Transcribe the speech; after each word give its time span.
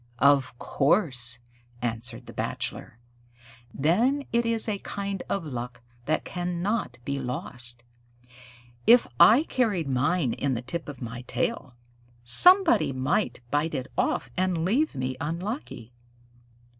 "Of 0.17 0.57
course," 0.57 1.37
answered 1.79 2.25
the 2.25 2.33
Bachelor. 2.33 2.97
"Then 3.71 4.23
it 4.33 4.47
is 4.47 4.67
a 4.67 4.79
kind 4.79 5.21
of 5.29 5.45
luck 5.45 5.81
that 6.05 6.25
cannot 6.25 6.97
be 7.05 7.19
lost. 7.19 7.83
If 8.87 9.05
I 9.19 9.43
carried 9.43 9.93
mine 9.93 10.33
in 10.33 10.55
the 10.55 10.63
tip 10.63 10.89
of 10.89 11.03
my 11.03 11.21
tail, 11.27 11.75
somebody 12.23 12.91
might 12.91 13.41
bite 13.51 13.75
it 13.75 13.91
off 13.95 14.31
and 14.35 14.65
leave 14.65 14.95
me 14.95 15.17
unlucky." 15.21 15.93